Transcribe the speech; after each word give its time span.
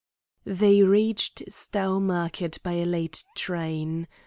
They 0.47 0.81
reached 0.81 1.43
Stowmarket 1.47 2.63
by 2.63 2.71
a 2.71 2.85
late 2.85 3.23
train. 3.35 4.07